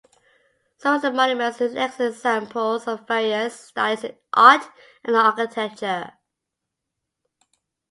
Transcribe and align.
Some 0.79 0.95
of 0.95 1.03
the 1.03 1.11
monuments 1.11 1.61
are 1.61 1.65
excellent 1.77 2.15
examples 2.15 2.87
of 2.87 3.07
various 3.07 3.59
styles 3.67 4.03
in 4.03 4.17
art 4.33 4.63
and 5.03 5.15
architecture. 5.15 6.13